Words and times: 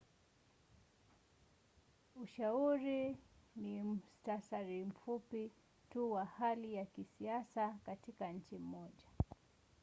ushauri 2.15 3.17
ni 3.55 3.83
muhtasari 3.83 4.85
mfupi 4.85 5.51
tu 5.89 6.11
wa 6.11 6.25
hali 6.25 6.73
ya 6.75 6.85
kisiasa 6.85 7.75
katika 7.85 8.31
nchi 8.31 8.57
moja 8.57 9.05